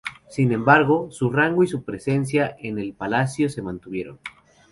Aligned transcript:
Sin 0.27 0.51
embargo, 0.51 1.11
su 1.11 1.29
rango 1.29 1.63
y 1.63 1.67
presencia 1.79 2.55
en 2.59 2.79
el 2.79 2.95
palacio 2.95 3.49
se 3.49 3.61
mantuvieron. 3.61 4.17